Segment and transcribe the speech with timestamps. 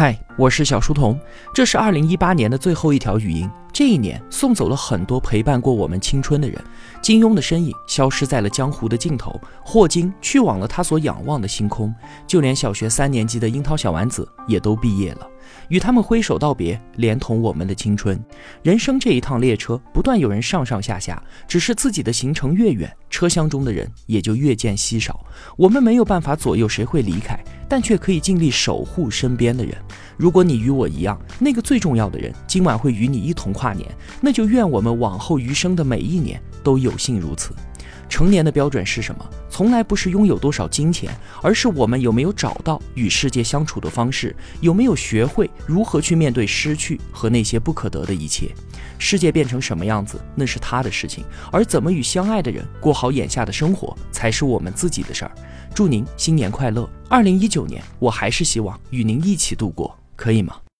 [0.00, 1.18] 嗨，我是小书童，
[1.52, 3.50] 这是二零一八年的最后一条语音。
[3.72, 6.56] 这一年送走了很多陪伴过我们青春的人，
[7.02, 11.92] 金庸的身影消失在了江湖的尽头，霍金去往了他所仰望的星空，
[12.28, 15.26] 就连小学三年级的樱桃小丸子也都毕业了，
[15.66, 18.24] 与他们挥手道别，连同我们的青春。
[18.62, 25.26] 人生这一趟列车，不断有人上上下下，只是自己的行程越远，车厢中的人也就越见稀少。
[25.56, 27.36] 我们没有办法左右谁会离开。
[27.68, 29.76] 但却可以尽力守护身边的人。
[30.16, 33.88] 如果你与我一样，那个最重要的人今晚会与你一同跨年，
[34.20, 37.54] 那就愿我们往后余生的每一年都有幸如此。
[38.08, 39.30] 成年的标准是什么？
[39.58, 41.10] 从来不是拥有多少金钱，
[41.42, 48.54] 而是我们有没有找到与世界相处的方式，有没有学会如何去面对失去和那些不可得的一切。
[49.00, 55.32] 世界变成什么样子，那是他的事情，而怎么与相爱的人过好眼下的生活，才是我们自己的事儿。
[55.74, 56.88] 祝您新年快乐！
[57.08, 60.54] 二零一九年，我还是希望与您一起度过，可以吗？